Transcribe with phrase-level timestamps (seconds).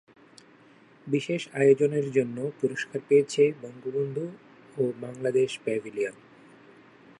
[1.07, 4.25] বিশেষ আয়োজনের জন্য পুরস্কার পেয়েছে বঙ্গবন্ধু
[4.77, 6.15] ও বাংলাদেশ প্যাভিলিয়ন।